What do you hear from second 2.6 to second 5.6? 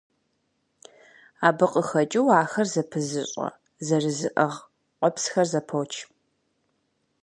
зэпызыщӀэ, зэрызэрыӀыгъ къуэпсхэр